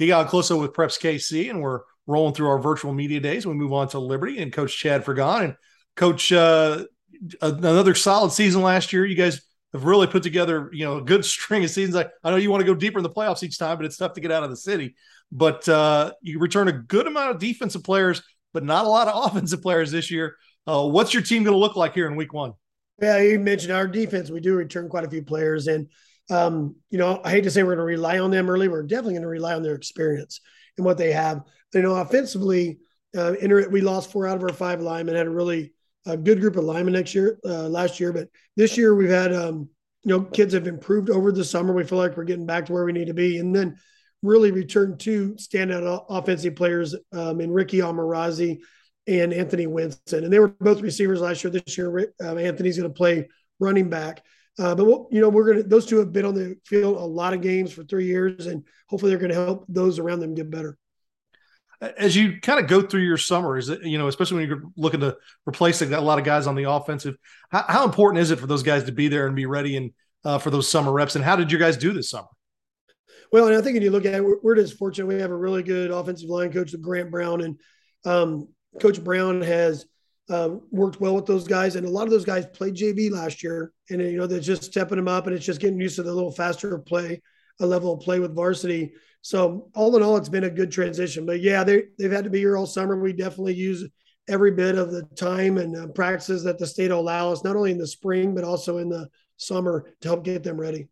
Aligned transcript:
He 0.00 0.06
got 0.06 0.28
closer 0.28 0.56
with 0.56 0.72
Preps 0.72 0.98
KC, 0.98 1.50
and 1.50 1.60
we're 1.60 1.80
rolling 2.06 2.32
through 2.32 2.48
our 2.48 2.58
virtual 2.58 2.94
media 2.94 3.20
days. 3.20 3.46
We 3.46 3.52
move 3.52 3.74
on 3.74 3.86
to 3.88 3.98
Liberty 3.98 4.38
and 4.38 4.50
Coach 4.50 4.74
Chad 4.74 5.04
Fergon 5.04 5.44
and 5.44 5.56
Coach 5.94 6.32
uh, 6.32 6.84
another 7.42 7.94
solid 7.94 8.32
season 8.32 8.62
last 8.62 8.94
year. 8.94 9.04
You 9.04 9.14
guys 9.14 9.42
have 9.74 9.84
really 9.84 10.06
put 10.06 10.22
together, 10.22 10.70
you 10.72 10.86
know, 10.86 10.96
a 10.96 11.02
good 11.02 11.22
string 11.26 11.64
of 11.64 11.70
seasons. 11.70 11.96
I, 11.96 12.06
I 12.24 12.30
know 12.30 12.36
you 12.36 12.50
want 12.50 12.62
to 12.62 12.66
go 12.66 12.74
deeper 12.74 12.98
in 12.98 13.02
the 13.02 13.10
playoffs 13.10 13.42
each 13.42 13.58
time, 13.58 13.76
but 13.76 13.84
it's 13.84 13.98
tough 13.98 14.14
to 14.14 14.22
get 14.22 14.32
out 14.32 14.42
of 14.42 14.48
the 14.48 14.56
city. 14.56 14.94
But 15.30 15.68
uh, 15.68 16.12
you 16.22 16.38
return 16.38 16.68
a 16.68 16.72
good 16.72 17.06
amount 17.06 17.32
of 17.32 17.38
defensive 17.38 17.84
players, 17.84 18.22
but 18.54 18.64
not 18.64 18.86
a 18.86 18.88
lot 18.88 19.06
of 19.06 19.26
offensive 19.26 19.60
players 19.60 19.90
this 19.90 20.10
year. 20.10 20.36
Uh, 20.66 20.86
what's 20.86 21.12
your 21.12 21.22
team 21.22 21.44
going 21.44 21.52
to 21.52 21.60
look 21.60 21.76
like 21.76 21.92
here 21.92 22.06
in 22.06 22.16
Week 22.16 22.32
One? 22.32 22.54
Yeah, 23.02 23.18
you 23.20 23.38
mentioned 23.38 23.74
our 23.74 23.86
defense. 23.86 24.30
We 24.30 24.40
do 24.40 24.54
return 24.54 24.88
quite 24.88 25.04
a 25.04 25.10
few 25.10 25.22
players, 25.22 25.66
and 25.66 25.88
um, 26.30 26.76
you 26.90 26.98
know, 26.98 27.20
I 27.24 27.30
hate 27.30 27.44
to 27.44 27.50
say 27.50 27.62
we're 27.62 27.76
going 27.76 27.78
to 27.78 27.84
rely 27.84 28.18
on 28.18 28.30
them 28.30 28.48
early. 28.48 28.68
We're 28.68 28.82
definitely 28.82 29.14
going 29.14 29.22
to 29.22 29.28
rely 29.28 29.54
on 29.54 29.62
their 29.62 29.74
experience 29.74 30.40
and 30.76 30.86
what 30.86 30.98
they 30.98 31.12
have. 31.12 31.42
You 31.74 31.82
know, 31.82 31.96
offensively, 31.96 32.78
uh, 33.16 33.34
we 33.70 33.80
lost 33.80 34.12
four 34.12 34.26
out 34.26 34.36
of 34.36 34.42
our 34.42 34.52
five 34.52 34.80
linemen. 34.80 35.16
Had 35.16 35.26
a 35.26 35.30
really 35.30 35.72
a 36.06 36.16
good 36.16 36.40
group 36.40 36.56
of 36.56 36.64
linemen 36.64 36.94
next 36.94 37.14
year, 37.14 37.38
uh, 37.44 37.68
last 37.68 38.00
year, 38.00 38.12
but 38.12 38.28
this 38.56 38.76
year 38.76 38.94
we've 38.94 39.10
had, 39.10 39.34
um, 39.34 39.68
you 40.02 40.08
know, 40.08 40.22
kids 40.22 40.54
have 40.54 40.66
improved 40.66 41.10
over 41.10 41.30
the 41.30 41.44
summer. 41.44 41.74
We 41.74 41.84
feel 41.84 41.98
like 41.98 42.16
we're 42.16 42.24
getting 42.24 42.46
back 42.46 42.66
to 42.66 42.72
where 42.72 42.84
we 42.84 42.92
need 42.92 43.08
to 43.08 43.14
be, 43.14 43.38
and 43.38 43.54
then 43.54 43.76
really 44.22 44.50
returned 44.50 45.00
two 45.00 45.34
standout 45.34 46.06
offensive 46.08 46.56
players 46.56 46.94
um, 47.12 47.40
in 47.40 47.50
Ricky 47.50 47.78
Almirazi 47.78 48.60
and 49.06 49.32
Anthony 49.32 49.66
Winston, 49.66 50.24
and 50.24 50.32
they 50.32 50.38
were 50.38 50.48
both 50.60 50.80
receivers 50.80 51.20
last 51.20 51.42
year. 51.42 51.50
This 51.50 51.76
year, 51.76 52.14
uh, 52.22 52.36
Anthony's 52.36 52.78
going 52.78 52.90
to 52.90 52.96
play 52.96 53.28
running 53.58 53.90
back. 53.90 54.22
Uh, 54.58 54.74
but 54.74 54.84
we'll, 54.84 55.08
you 55.10 55.20
know, 55.20 55.28
we're 55.28 55.52
gonna 55.52 55.62
those 55.62 55.86
two 55.86 55.98
have 55.98 56.12
been 56.12 56.24
on 56.24 56.34
the 56.34 56.56
field 56.64 56.96
a 56.96 57.00
lot 57.00 57.32
of 57.32 57.40
games 57.40 57.72
for 57.72 57.84
three 57.84 58.06
years, 58.06 58.46
and 58.46 58.64
hopefully 58.88 59.10
they're 59.10 59.18
going 59.18 59.30
to 59.30 59.34
help 59.34 59.64
those 59.68 59.98
around 59.98 60.20
them 60.20 60.34
get 60.34 60.50
better. 60.50 60.76
As 61.96 62.14
you 62.14 62.40
kind 62.40 62.60
of 62.60 62.66
go 62.66 62.82
through 62.82 63.02
your 63.02 63.16
summer, 63.16 63.56
is 63.56 63.70
it 63.70 63.82
you 63.84 63.96
know, 63.96 64.08
especially 64.08 64.38
when 64.38 64.48
you're 64.48 64.62
looking 64.76 65.00
to 65.00 65.16
replace 65.46 65.80
a 65.80 66.00
lot 66.00 66.18
of 66.18 66.24
guys 66.24 66.46
on 66.46 66.54
the 66.54 66.70
offensive, 66.70 67.16
how, 67.50 67.64
how 67.68 67.84
important 67.84 68.20
is 68.20 68.30
it 68.30 68.38
for 68.38 68.46
those 68.46 68.62
guys 68.62 68.84
to 68.84 68.92
be 68.92 69.08
there 69.08 69.26
and 69.26 69.34
be 69.34 69.46
ready 69.46 69.76
and 69.76 69.92
uh, 70.24 70.36
for 70.36 70.50
those 70.50 70.68
summer 70.68 70.92
reps? 70.92 71.16
And 71.16 71.24
how 71.24 71.36
did 71.36 71.50
you 71.50 71.58
guys 71.58 71.78
do 71.78 71.92
this 71.92 72.10
summer? 72.10 72.28
Well, 73.32 73.46
and 73.46 73.56
I 73.56 73.62
think 73.62 73.74
when 73.74 73.82
you 73.82 73.92
look 73.92 74.04
at 74.04 74.14
it, 74.14 74.24
we're, 74.24 74.40
we're 74.42 74.56
just 74.56 74.76
fortunate 74.76 75.06
we 75.06 75.20
have 75.20 75.30
a 75.30 75.36
really 75.36 75.62
good 75.62 75.90
offensive 75.90 76.28
line 76.28 76.52
coach, 76.52 76.74
Grant 76.82 77.10
Brown, 77.10 77.40
and 77.40 77.60
um, 78.04 78.48
Coach 78.80 79.02
Brown 79.02 79.40
has 79.40 79.86
uh, 80.30 80.56
worked 80.70 81.00
well 81.00 81.14
with 81.14 81.26
those 81.26 81.46
guys, 81.46 81.76
and 81.76 81.86
a 81.86 81.90
lot 81.90 82.04
of 82.04 82.10
those 82.10 82.24
guys 82.24 82.46
played 82.46 82.74
JV 82.74 83.10
last 83.10 83.42
year, 83.42 83.72
and 83.90 84.00
you 84.00 84.16
know 84.16 84.26
they're 84.26 84.40
just 84.40 84.64
stepping 84.64 84.96
them 84.96 85.08
up, 85.08 85.26
and 85.26 85.34
it's 85.34 85.44
just 85.44 85.60
getting 85.60 85.80
used 85.80 85.96
to 85.96 86.02
the 86.02 86.12
little 86.12 86.32
faster 86.32 86.78
play, 86.78 87.20
a 87.60 87.66
level 87.66 87.94
of 87.94 88.00
play 88.00 88.20
with 88.20 88.34
varsity. 88.34 88.92
So 89.22 89.68
all 89.74 89.94
in 89.96 90.02
all, 90.02 90.16
it's 90.16 90.28
been 90.28 90.44
a 90.44 90.50
good 90.50 90.70
transition. 90.70 91.26
But 91.26 91.40
yeah, 91.40 91.64
they 91.64 91.84
they've 91.98 92.12
had 92.12 92.24
to 92.24 92.30
be 92.30 92.38
here 92.38 92.56
all 92.56 92.66
summer. 92.66 92.98
We 92.98 93.12
definitely 93.12 93.54
use 93.54 93.86
every 94.28 94.52
bit 94.52 94.78
of 94.78 94.92
the 94.92 95.02
time 95.16 95.58
and 95.58 95.76
uh, 95.76 95.86
practices 95.88 96.44
that 96.44 96.58
the 96.58 96.66
state 96.66 96.90
will 96.90 97.00
allow 97.00 97.32
us, 97.32 97.42
not 97.42 97.56
only 97.56 97.72
in 97.72 97.78
the 97.78 97.86
spring 97.86 98.34
but 98.34 98.44
also 98.44 98.78
in 98.78 98.88
the 98.88 99.08
summer 99.36 99.86
to 100.00 100.08
help 100.08 100.24
get 100.24 100.44
them 100.44 100.60
ready. 100.60 100.88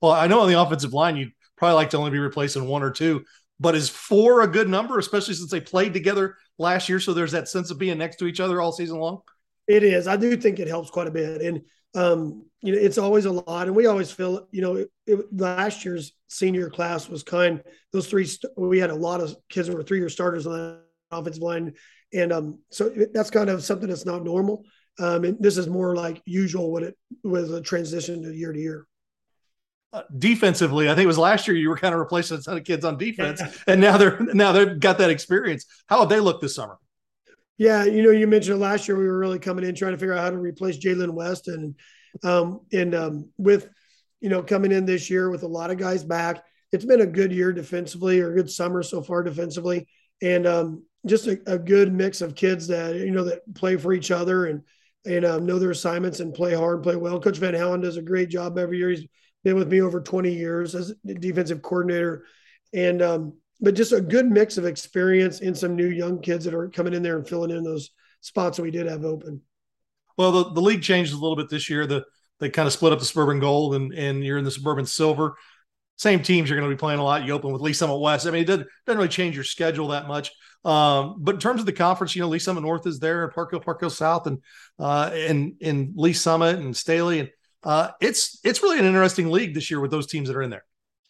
Well, 0.00 0.12
I 0.12 0.26
know 0.26 0.40
on 0.40 0.48
the 0.48 0.60
offensive 0.60 0.92
line, 0.92 1.16
you'd 1.16 1.32
probably 1.56 1.76
like 1.76 1.90
to 1.90 1.98
only 1.98 2.10
be 2.10 2.18
replacing 2.18 2.66
one 2.66 2.82
or 2.82 2.90
two, 2.90 3.24
but 3.60 3.74
is 3.74 3.88
four 3.88 4.42
a 4.42 4.48
good 4.48 4.68
number, 4.68 4.98
especially 4.98 5.34
since 5.34 5.50
they 5.50 5.60
played 5.60 5.92
together 5.92 6.36
last 6.58 6.88
year? 6.88 7.00
So 7.00 7.14
there's 7.14 7.32
that 7.32 7.48
sense 7.48 7.70
of 7.70 7.78
being 7.78 7.98
next 7.98 8.16
to 8.16 8.26
each 8.26 8.40
other 8.40 8.60
all 8.60 8.72
season 8.72 8.98
long. 8.98 9.20
It 9.66 9.82
is. 9.82 10.06
I 10.06 10.16
do 10.16 10.36
think 10.36 10.58
it 10.58 10.68
helps 10.68 10.90
quite 10.90 11.06
a 11.06 11.12
bit, 11.12 11.40
and 11.40 11.62
um, 11.94 12.44
you 12.60 12.74
know, 12.74 12.78
it's 12.78 12.98
always 12.98 13.24
a 13.24 13.32
lot. 13.32 13.66
And 13.66 13.76
we 13.76 13.86
always 13.86 14.10
feel, 14.10 14.48
you 14.50 14.60
know, 14.60 14.76
it, 14.76 14.90
it, 15.06 15.20
last 15.32 15.84
year's 15.84 16.12
senior 16.28 16.68
class 16.68 17.08
was 17.08 17.22
kind. 17.22 17.62
Those 17.92 18.08
three, 18.08 18.28
we 18.56 18.78
had 18.78 18.90
a 18.90 18.94
lot 18.94 19.20
of 19.20 19.34
kids 19.48 19.68
who 19.68 19.74
were 19.74 19.82
three-year 19.82 20.08
starters 20.08 20.46
on 20.46 20.52
the 20.52 20.80
offensive 21.10 21.42
line, 21.42 21.72
and 22.12 22.32
um, 22.32 22.58
so 22.70 22.90
that's 23.12 23.30
kind 23.30 23.48
of 23.48 23.64
something 23.64 23.88
that's 23.88 24.06
not 24.06 24.24
normal. 24.24 24.64
Um, 24.98 25.24
and 25.24 25.36
this 25.40 25.56
is 25.56 25.66
more 25.66 25.96
like 25.96 26.22
usual 26.24 26.70
when 26.70 26.84
it 26.84 26.96
was 27.22 27.50
a 27.50 27.60
transition 27.60 28.22
to 28.22 28.34
year 28.34 28.52
to 28.52 28.60
year. 28.60 28.86
Defensively, 30.18 30.88
I 30.88 30.94
think 30.94 31.04
it 31.04 31.08
was 31.08 31.18
last 31.18 31.46
year 31.46 31.56
you 31.56 31.68
were 31.68 31.76
kind 31.76 31.94
of 31.94 32.00
replacing 32.00 32.38
a 32.38 32.40
ton 32.40 32.56
of 32.56 32.64
kids 32.64 32.84
on 32.84 32.98
defense, 32.98 33.40
and 33.66 33.80
now 33.80 33.96
they're 33.96 34.18
now 34.20 34.52
they've 34.52 34.78
got 34.78 34.98
that 34.98 35.10
experience. 35.10 35.66
How 35.86 36.00
have 36.00 36.08
they 36.08 36.20
looked 36.20 36.42
this 36.42 36.54
summer? 36.54 36.78
Yeah, 37.58 37.84
you 37.84 38.02
know, 38.02 38.10
you 38.10 38.26
mentioned 38.26 38.58
last 38.58 38.88
year 38.88 38.96
we 38.96 39.06
were 39.06 39.18
really 39.18 39.38
coming 39.38 39.64
in 39.64 39.74
trying 39.74 39.92
to 39.92 39.98
figure 39.98 40.14
out 40.14 40.24
how 40.24 40.30
to 40.30 40.38
replace 40.38 40.78
Jalen 40.78 41.10
West, 41.10 41.46
and 41.48 41.76
um, 42.24 42.60
and 42.72 42.94
um, 42.94 43.30
with 43.38 43.68
you 44.20 44.28
know 44.28 44.42
coming 44.42 44.72
in 44.72 44.84
this 44.84 45.08
year 45.08 45.30
with 45.30 45.44
a 45.44 45.48
lot 45.48 45.70
of 45.70 45.78
guys 45.78 46.02
back, 46.02 46.42
it's 46.72 46.84
been 46.84 47.02
a 47.02 47.06
good 47.06 47.32
year 47.32 47.52
defensively 47.52 48.20
or 48.20 48.32
a 48.32 48.34
good 48.34 48.50
summer 48.50 48.82
so 48.82 49.02
far 49.02 49.22
defensively, 49.22 49.86
and 50.20 50.46
um, 50.46 50.82
just 51.06 51.28
a, 51.28 51.40
a, 51.46 51.58
good 51.58 51.92
mix 51.92 52.20
of 52.20 52.34
kids 52.34 52.66
that 52.68 52.96
you 52.96 53.12
know 53.12 53.24
that 53.24 53.42
play 53.54 53.76
for 53.76 53.92
each 53.92 54.10
other 54.10 54.46
and 54.46 54.62
and 55.06 55.24
um, 55.24 55.46
know 55.46 55.58
their 55.58 55.70
assignments 55.70 56.18
and 56.18 56.34
play 56.34 56.54
hard, 56.54 56.76
and 56.76 56.82
play 56.82 56.96
well. 56.96 57.20
Coach 57.20 57.38
Van 57.38 57.54
Halen 57.54 57.82
does 57.82 57.96
a 57.96 58.02
great 58.02 58.30
job 58.30 58.58
every 58.58 58.78
year. 58.78 58.90
He's 58.90 59.06
been 59.44 59.56
with 59.56 59.70
me 59.70 59.80
over 59.80 60.00
20 60.00 60.32
years 60.32 60.74
as 60.74 60.92
a 61.06 61.14
defensive 61.14 61.62
coordinator. 61.62 62.24
And, 62.72 63.02
um, 63.02 63.34
but 63.60 63.74
just 63.74 63.92
a 63.92 64.00
good 64.00 64.26
mix 64.26 64.58
of 64.58 64.64
experience 64.64 65.40
and 65.40 65.56
some 65.56 65.76
new 65.76 65.88
young 65.88 66.20
kids 66.20 66.44
that 66.44 66.54
are 66.54 66.68
coming 66.68 66.94
in 66.94 67.02
there 67.02 67.16
and 67.16 67.28
filling 67.28 67.50
in 67.50 67.62
those 67.62 67.90
spots 68.20 68.56
that 68.56 68.62
we 68.62 68.70
did 68.70 68.86
have 68.86 69.04
open. 69.04 69.42
Well, 70.16 70.32
the, 70.32 70.52
the 70.52 70.60
league 70.60 70.82
changed 70.82 71.12
a 71.12 71.16
little 71.16 71.36
bit 71.36 71.48
this 71.48 71.70
year. 71.70 71.86
The 71.86 72.04
they 72.40 72.50
kind 72.50 72.66
of 72.66 72.72
split 72.72 72.92
up 72.92 72.98
the 72.98 73.04
suburban 73.04 73.38
gold 73.38 73.74
and 73.74 73.92
and 73.94 74.24
you're 74.24 74.38
in 74.38 74.44
the 74.44 74.50
suburban 74.50 74.86
silver. 74.86 75.34
Same 75.96 76.22
teams 76.22 76.50
you're 76.50 76.58
going 76.58 76.68
to 76.68 76.74
be 76.74 76.78
playing 76.78 76.98
a 76.98 77.04
lot. 77.04 77.24
You 77.24 77.34
open 77.34 77.52
with 77.52 77.62
Lee's 77.62 77.78
Summit 77.78 77.98
West. 77.98 78.26
I 78.26 78.32
mean, 78.32 78.42
it 78.42 78.46
doesn't, 78.46 78.66
doesn't 78.84 78.98
really 78.98 79.08
change 79.08 79.36
your 79.36 79.44
schedule 79.44 79.88
that 79.88 80.08
much. 80.08 80.32
Um, 80.64 81.16
but 81.20 81.36
in 81.36 81.40
terms 81.40 81.60
of 81.60 81.66
the 81.66 81.72
conference, 81.72 82.16
you 82.16 82.22
know, 82.22 82.28
Lee's 82.28 82.42
Summit 82.42 82.62
North 82.62 82.86
is 82.86 82.98
there, 82.98 83.22
and 83.22 83.32
Park 83.32 83.52
Hill, 83.52 83.60
Park 83.60 83.78
Hill 83.80 83.90
South, 83.90 84.26
and 84.26 84.42
uh, 84.78 85.10
and 85.12 85.54
and 85.62 85.92
Lee's 85.94 86.20
Summit 86.20 86.58
and 86.58 86.76
Staley, 86.76 87.20
and 87.20 87.30
uh, 87.64 87.90
it's 88.00 88.40
it's 88.44 88.62
really 88.62 88.78
an 88.78 88.84
interesting 88.84 89.30
league 89.30 89.54
this 89.54 89.70
year 89.70 89.80
with 89.80 89.90
those 89.90 90.06
teams 90.06 90.28
that 90.28 90.36
are 90.36 90.42
in 90.42 90.50
there. 90.50 90.64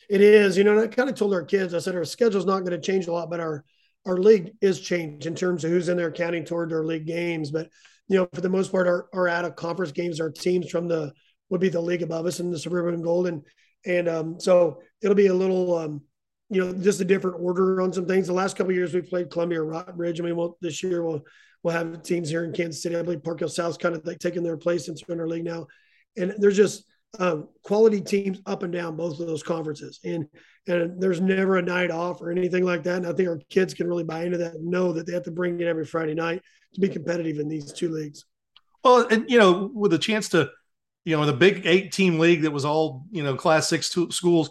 It 0.08 0.20
is, 0.20 0.56
you 0.56 0.64
know, 0.64 0.82
I 0.82 0.86
kind 0.86 1.08
of 1.08 1.14
told 1.14 1.32
our 1.32 1.44
kids, 1.44 1.74
I 1.74 1.78
said 1.78 1.94
our 1.94 2.04
schedule's 2.04 2.46
not 2.46 2.60
going 2.60 2.72
to 2.72 2.80
change 2.80 3.06
a 3.06 3.12
lot, 3.12 3.30
but 3.30 3.40
our 3.40 3.64
our 4.06 4.18
league 4.18 4.52
is 4.60 4.80
changed 4.80 5.26
in 5.26 5.34
terms 5.34 5.64
of 5.64 5.70
who's 5.70 5.88
in 5.88 5.96
there 5.96 6.12
counting 6.12 6.44
toward 6.44 6.72
our 6.72 6.84
league 6.84 7.06
games. 7.06 7.50
But 7.50 7.70
you 8.08 8.18
know, 8.18 8.28
for 8.34 8.42
the 8.42 8.50
most 8.50 8.70
part, 8.70 8.86
our, 8.86 9.08
our 9.14 9.28
out 9.28 9.46
of 9.46 9.56
conference 9.56 9.92
games 9.92 10.20
are 10.20 10.30
teams 10.30 10.70
from 10.70 10.88
the 10.88 11.12
would 11.48 11.60
be 11.60 11.70
the 11.70 11.80
league 11.80 12.02
above 12.02 12.26
us 12.26 12.40
in 12.40 12.50
the 12.50 12.58
suburban 12.58 13.02
golden. 13.02 13.42
And 13.86 14.08
um, 14.08 14.40
so 14.40 14.80
it'll 15.02 15.14
be 15.14 15.26
a 15.26 15.34
little 15.34 15.76
um, 15.76 16.02
you 16.50 16.64
know, 16.64 16.72
just 16.72 17.00
a 17.00 17.04
different 17.04 17.40
order 17.40 17.80
on 17.80 17.92
some 17.92 18.06
things. 18.06 18.26
The 18.26 18.32
last 18.32 18.56
couple 18.56 18.72
years 18.72 18.94
we 18.94 19.00
played 19.00 19.30
Columbia 19.30 19.62
Rockbridge. 19.62 20.20
I 20.20 20.24
mean, 20.24 20.36
we'll, 20.36 20.56
this 20.60 20.82
year 20.82 21.02
we'll 21.02 21.22
we'll 21.62 21.74
have 21.74 22.02
teams 22.02 22.28
here 22.28 22.44
in 22.44 22.52
Kansas 22.52 22.82
City. 22.82 22.96
I 22.96 23.02
believe 23.02 23.24
Park 23.24 23.40
Hill 23.40 23.48
South 23.48 23.78
kind 23.78 23.94
of 23.94 24.06
like 24.06 24.18
taking 24.18 24.42
their 24.42 24.56
place 24.56 24.88
in 24.88 25.20
our 25.20 25.26
league 25.26 25.44
now 25.44 25.66
and 26.16 26.34
there's 26.38 26.56
just 26.56 26.84
um, 27.18 27.48
quality 27.62 28.00
teams 28.00 28.40
up 28.46 28.62
and 28.62 28.72
down 28.72 28.96
both 28.96 29.20
of 29.20 29.26
those 29.26 29.42
conferences, 29.42 30.00
and 30.04 30.26
and 30.66 31.00
there's 31.00 31.20
never 31.20 31.56
a 31.56 31.62
night 31.62 31.90
off 31.90 32.20
or 32.20 32.30
anything 32.30 32.64
like 32.64 32.82
that. 32.84 32.96
And 32.96 33.06
I 33.06 33.12
think 33.12 33.28
our 33.28 33.40
kids 33.50 33.74
can 33.74 33.86
really 33.86 34.04
buy 34.04 34.24
into 34.24 34.38
that 34.38 34.54
and 34.54 34.66
know 34.66 34.92
that 34.92 35.06
they 35.06 35.12
have 35.12 35.24
to 35.24 35.30
bring 35.30 35.60
it 35.60 35.66
every 35.66 35.84
Friday 35.84 36.14
night 36.14 36.42
to 36.74 36.80
be 36.80 36.88
competitive 36.88 37.38
in 37.38 37.48
these 37.48 37.72
two 37.72 37.90
leagues. 37.90 38.24
Well, 38.82 39.06
and 39.08 39.28
you 39.30 39.38
know, 39.38 39.70
with 39.74 39.92
a 39.92 39.98
chance 39.98 40.30
to, 40.30 40.50
you 41.04 41.16
know, 41.16 41.26
the 41.26 41.32
big 41.32 41.66
eight 41.66 41.92
team 41.92 42.18
league 42.18 42.42
that 42.42 42.50
was 42.50 42.64
all 42.64 43.04
you 43.10 43.22
know 43.22 43.36
class 43.36 43.68
six 43.68 43.94
schools 44.10 44.50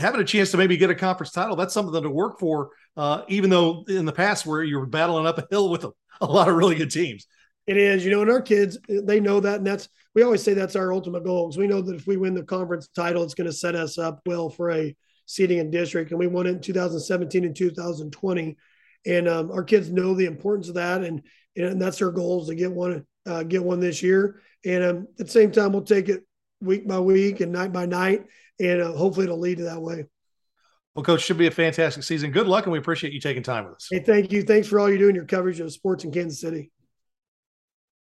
having 0.00 0.20
a 0.20 0.24
chance 0.24 0.50
to 0.50 0.56
maybe 0.56 0.76
get 0.76 0.90
a 0.90 0.94
conference 0.94 1.32
title 1.32 1.56
that's 1.56 1.74
something 1.74 2.00
to 2.00 2.10
work 2.10 2.38
for 2.38 2.70
uh, 2.96 3.22
even 3.28 3.50
though 3.50 3.84
in 3.88 4.04
the 4.04 4.12
past 4.12 4.46
where 4.46 4.62
you 4.62 4.78
were 4.78 4.86
battling 4.86 5.26
up 5.26 5.38
a 5.38 5.46
hill 5.50 5.70
with 5.70 5.84
a, 5.84 5.90
a 6.20 6.26
lot 6.26 6.48
of 6.48 6.54
really 6.54 6.76
good 6.76 6.90
teams 6.90 7.26
it 7.68 7.76
is, 7.76 8.02
you 8.02 8.10
know, 8.10 8.22
and 8.22 8.30
our 8.30 8.40
kids, 8.40 8.78
they 8.88 9.20
know 9.20 9.40
that. 9.40 9.58
And 9.58 9.66
that's, 9.66 9.90
we 10.14 10.22
always 10.22 10.42
say 10.42 10.54
that's 10.54 10.74
our 10.74 10.90
ultimate 10.90 11.22
goal 11.22 11.46
because 11.46 11.58
we 11.58 11.66
know 11.66 11.82
that 11.82 11.96
if 11.96 12.06
we 12.06 12.16
win 12.16 12.32
the 12.32 12.42
conference 12.42 12.88
title, 12.88 13.22
it's 13.22 13.34
going 13.34 13.46
to 13.46 13.52
set 13.52 13.74
us 13.74 13.98
up 13.98 14.22
well 14.24 14.48
for 14.48 14.70
a 14.70 14.96
seating 15.26 15.58
in 15.58 15.70
district. 15.70 16.10
And 16.10 16.18
we 16.18 16.28
won 16.28 16.46
it 16.46 16.50
in 16.50 16.60
2017 16.62 17.44
and 17.44 17.54
2020. 17.54 18.56
And 19.06 19.28
um, 19.28 19.50
our 19.50 19.62
kids 19.62 19.90
know 19.90 20.14
the 20.14 20.24
importance 20.24 20.68
of 20.68 20.76
that. 20.76 21.04
And, 21.04 21.22
and 21.56 21.80
that's 21.80 22.00
our 22.00 22.10
goal 22.10 22.40
is 22.40 22.48
to 22.48 22.54
get 22.54 22.72
one, 22.72 23.04
uh, 23.26 23.42
get 23.42 23.62
one 23.62 23.80
this 23.80 24.02
year. 24.02 24.40
And 24.64 24.82
um, 24.82 25.08
at 25.20 25.26
the 25.26 25.32
same 25.32 25.52
time, 25.52 25.72
we'll 25.72 25.82
take 25.82 26.08
it 26.08 26.26
week 26.62 26.88
by 26.88 27.00
week 27.00 27.40
and 27.40 27.52
night 27.52 27.72
by 27.74 27.84
night. 27.84 28.24
And 28.58 28.80
uh, 28.80 28.92
hopefully 28.92 29.24
it'll 29.24 29.40
lead 29.40 29.58
to 29.58 29.64
that 29.64 29.82
way. 29.82 30.06
Well, 30.94 31.04
coach, 31.04 31.20
should 31.20 31.36
be 31.36 31.48
a 31.48 31.50
fantastic 31.50 32.02
season. 32.02 32.30
Good 32.30 32.48
luck, 32.48 32.64
and 32.64 32.72
we 32.72 32.78
appreciate 32.78 33.12
you 33.12 33.20
taking 33.20 33.42
time 33.42 33.66
with 33.66 33.74
us. 33.74 33.88
Hey, 33.90 34.00
thank 34.00 34.32
you. 34.32 34.42
Thanks 34.42 34.66
for 34.66 34.80
all 34.80 34.90
you 34.90 34.98
do 34.98 35.08
in 35.10 35.14
your 35.14 35.26
coverage 35.26 35.60
of 35.60 35.70
sports 35.70 36.02
in 36.02 36.10
Kansas 36.10 36.40
City. 36.40 36.72